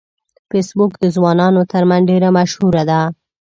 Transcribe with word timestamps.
فېسبوک 0.49 0.91
د 0.99 1.05
ځوانانو 1.15 1.61
ترمنځ 1.71 2.03
ډیره 2.11 2.29
مشهوره 2.37 2.83
ده 2.89 3.01